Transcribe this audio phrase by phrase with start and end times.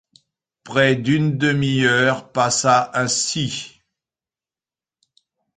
[0.63, 3.83] Près d’une demi-heure passa ainsi.